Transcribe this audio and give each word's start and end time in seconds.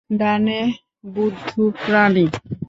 ডানে, 0.09 0.59
বুদ্ধু 1.05 1.63
প্রাণী। 1.85 2.25